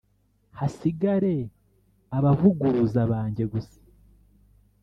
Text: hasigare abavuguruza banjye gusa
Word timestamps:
hasigare 0.57 1.35
abavuguruza 2.17 3.01
banjye 3.11 3.43
gusa 3.53 3.79